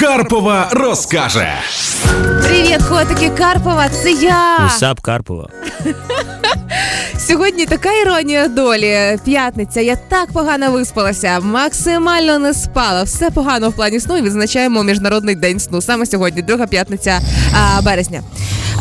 [0.00, 1.48] Карпова розкаже.
[2.42, 4.66] Привіт, котики Карпова, це я.
[4.66, 5.48] Усап Карпова.
[7.18, 9.18] Сьогодні така іронія долі.
[9.24, 9.80] П'ятниця.
[9.80, 13.02] Я так погано виспалася, максимально не спала.
[13.02, 14.16] Все погано в плані сну.
[14.16, 15.82] і Відзначаємо міжнародний день сну.
[15.82, 17.20] Саме сьогодні, друга п'ятниця
[17.54, 18.22] а, березня.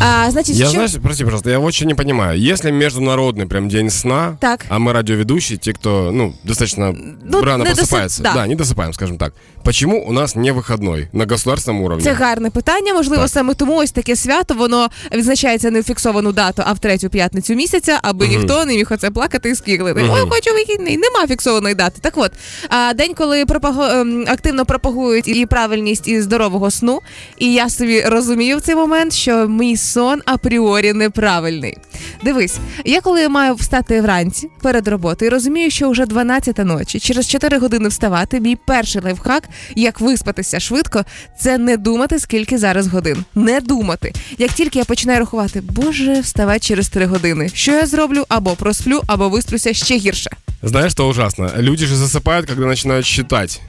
[0.01, 0.75] А, значить, Я, що...
[0.75, 2.53] знаешь, прости, пожалуйста, я очень не понимаю.
[2.53, 4.65] Если международный прям день сна, Так.
[4.69, 6.95] а мы радиоведущие, те, кто, ну, достаточно
[7.25, 8.23] Ну, рано не досып- просыпается.
[8.23, 8.35] да.
[8.35, 9.33] Да, не досыпаем, скажем так.
[9.65, 12.05] Почему у нас не выходной на государственном уровне?
[12.05, 12.95] Це гарне питання.
[12.95, 13.31] Можливо, Так.
[13.31, 17.55] саме тому ось таке свято воно відзначається не в фіксовану дату, а в третю п'ятницю
[17.55, 20.01] місяця, аби ніхто не міг оце плакати і скіглити.
[20.13, 20.97] Ой, хочу вихідний.
[20.97, 22.01] Нема фіксованої дати.
[22.01, 22.33] Так от,
[22.69, 23.85] а, день, коли пропаго...
[23.85, 27.01] ем, активно пропагують і правильність і здорового сну.
[27.39, 31.78] І я собі розумію в цей момент, що мій сон апріорі неправильний.
[32.24, 37.58] Дивись, я коли маю встати вранці перед роботою, розумію, що вже 12 ночі, через 4
[37.58, 38.40] години вставати.
[38.40, 39.44] Мій перший лайфхак,
[39.76, 41.06] як виспатися швидко,
[41.40, 43.26] це не думати, скільки зараз годин.
[43.36, 44.14] Не думати.
[44.38, 47.50] Як тільки я починаю рахувати, боже, вставати через 3 години.
[47.54, 48.26] Що я зроблю?
[48.30, 50.30] Або просплю, або висплюся ще гірше.
[50.62, 51.52] Знаешь, что ужасно?
[51.58, 53.62] Люди же засыпают, когда начинают считать.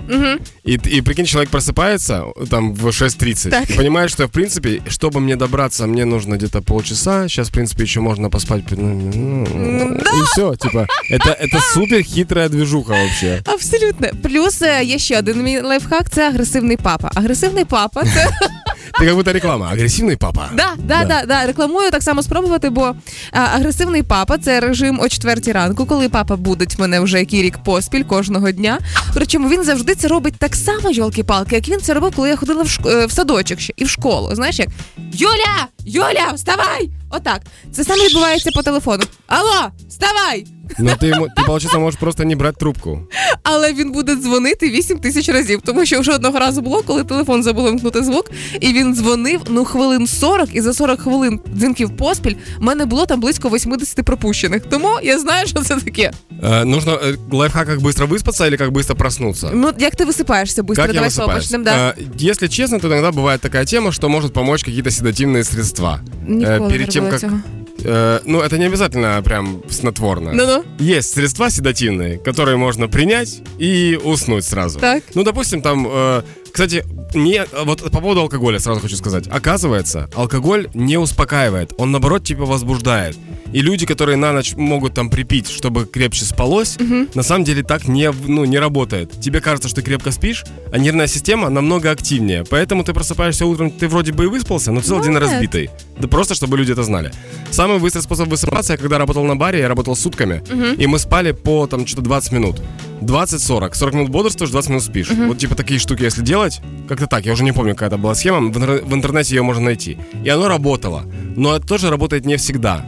[0.65, 3.71] И, и прикинь, человек просыпается там в 6.30 Так.
[3.71, 7.29] и понимает, что, в принципе, чтобы мне добраться, мне нужно где-то полчаса.
[7.29, 8.65] Сейчас, в принципе, еще можно поспать.
[8.71, 13.43] ну, ну, И все, типа, это, это супер хитрая движуха вообще.
[13.47, 14.09] Абсолютно.
[14.23, 17.11] Плюс е, є ще один мій лайфхак це агресивний папа.
[17.15, 18.29] Агресивний папа це.
[18.99, 19.67] Ты як будто реклама.
[19.73, 20.51] Агресивний папа.
[20.55, 21.47] Да, да, да, да.
[21.47, 22.95] Рекламую так само спробувати, бо
[23.33, 27.59] а, агресивний папа це режим о четвертій ранку, коли папа будить мене вже який рік
[27.65, 28.79] поспіль кожного дня.
[29.15, 32.63] Причому він завжди це робить так само, йолки-палки, як він це робив, коли я ходила
[32.63, 32.87] в, шк...
[32.87, 34.35] е, в садочок ще і в школу.
[34.35, 34.69] Знаєш як?
[35.13, 35.67] Юля!
[35.85, 36.91] Юля, вставай!
[37.11, 37.43] Отак.
[37.73, 39.05] Це саме відбувається по телефону.
[39.27, 40.47] Алло, вставай!
[40.79, 43.01] Ну ти йому ти получается, можеш просто не брати трубку.
[43.43, 47.43] Але він буде дзвонити 8 тисяч разів, тому що вже одного разу було, коли телефон
[47.43, 52.35] забули вмкнути звук, і він дзвонив ну хвилин 40, і за 40 хвилин дзвінків поспіль
[52.59, 54.63] в мене було там близько 80 пропущених.
[54.67, 56.13] Тому я знаю, що це таке.
[56.43, 59.51] Э, нужно э, лайфхак, как быстро выспаться или как быстро проснуться?
[59.55, 60.87] Ну як ти висипаєшся быстро?
[60.87, 61.63] Как я Давай высыпаюсь?
[61.63, 61.95] Да.
[61.99, 66.01] Э, Если честно, то иногда бывает такая тема, что может помочь какие-то седативные средства.
[66.29, 67.41] Ніколи э, не перед тем, робила как- цього.
[67.85, 70.35] Э, Ну, это не обязательно прям снотворное.
[70.35, 70.65] Ну-ну.
[70.97, 74.79] Есть средства седативные, которые можно принять и уснуть сразу.
[74.81, 75.03] Так.
[75.15, 76.23] Ну, допустим, там, э,
[76.53, 76.85] кстати,
[77.15, 79.27] не, вот по поводу алкоголя сразу хочу сказать.
[79.29, 83.17] Оказывается, алкоголь не успокаивает, он наоборот типа возбуждает.
[83.53, 86.79] И люди, которые на ночь могут там припить, чтобы крепче спалось,
[87.15, 89.11] на самом деле так не, ну, не работает.
[89.21, 92.45] Тебе кажется, что ты крепко спишь, а нервная система намного активнее.
[92.49, 95.33] Поэтому ты просыпаешься утром, ты вроде бы и выспался, но целый день Молодец.
[95.33, 95.71] разбитый.
[95.99, 97.13] Да просто, чтобы люди это знали.
[97.51, 100.43] Самый быстрый способ высыпаться, я когда работал на баре, я работал сутками,
[100.79, 102.63] и мы спали по там что-то 20 минут.
[103.01, 103.75] 20-40.
[103.75, 105.11] 40 минут бодрствуешь, 20 минут спишь.
[105.11, 108.15] Вот типа такие штуки, если делать, как-то так, я уже не помню, какая это была
[108.15, 109.99] схема, в, интер- в интернете ее можно найти.
[110.25, 111.05] И оно работало.
[111.37, 112.85] Но это тоже работает не всегда.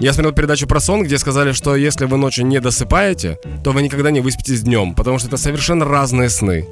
[0.00, 3.82] Я смотрел передачу про сон, где сказали, что если вы ночью не досыпаете, то вы
[3.82, 6.64] никогда не выспитесь днем, потому что это совершенно разные сны.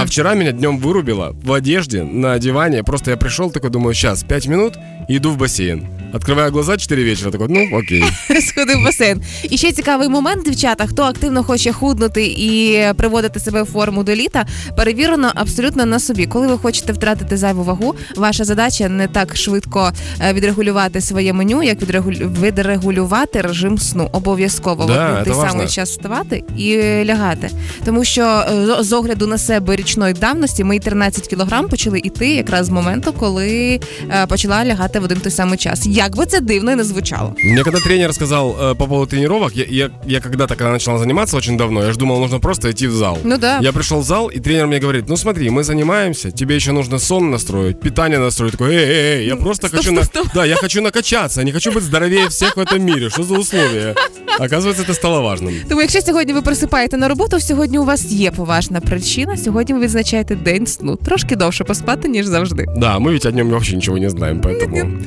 [0.00, 2.82] А вчера меня днем вырубило в одежде на диване.
[2.82, 4.74] Просто я пришел такой, думаю, сейчас 5 минут
[5.08, 5.86] и иду в бассейн.
[6.12, 8.04] Открываю глаза 4 вечера, такой, ну окей.
[8.40, 9.22] Сходив в басейн.
[9.50, 14.14] І ще цікавий момент, дівчата, хто активно хоче худнути і приводити себе в форму до
[14.14, 16.26] літа, перевірено абсолютно на собі.
[16.26, 21.62] Коли ви хочете втратити зайву вагу, ваша задача не так швидко е, відрегулювати своє меню,
[21.62, 24.08] як відрегулю- відрегулювати режим сну.
[24.12, 25.50] Обов'язково Да, в один це той важно.
[25.50, 27.50] самий час вставати і лягати.
[27.84, 32.28] Тому що е, з- з огляду на себе річної давності мої 13 кілограм почали йти
[32.28, 35.86] якраз з моменту, коли е, почала лягати в один той самий час.
[35.86, 37.34] Як би це дивно і не звучало.
[37.44, 41.36] Мне когда тренер сказал э, по поводу тренировок, я, я, я когда-то, когда начинал заниматься
[41.36, 43.18] очень давно, я же думал, нужно просто идти в зал.
[43.24, 43.58] Ну да.
[43.62, 46.98] Я пришел в зал, и тренер мне говорит, ну смотри, мы занимаемся, тебе еще нужно
[46.98, 48.52] сон настроить, питание настроить.
[48.52, 50.04] Такой, эй, эй, эй, я просто стоп, хочу, стоп, на...
[50.04, 50.26] стоп.
[50.34, 53.10] да, я хочу накачаться, не хочу быть здоровее всех в этом мире.
[53.10, 53.94] Что за условия?
[54.38, 55.54] Оказывается, это стало важным.
[55.68, 59.36] Тому, якщо сьогодні ви присипаєте на роботу, сьогодні у вас є поважна причина.
[59.36, 60.96] Сьогодні ви відзначаєте день сну.
[60.96, 62.66] Трошки довше поспати, ніж завжди.
[62.76, 64.98] Да, мы ведь о нем вообще ничего не знаем, поэтому...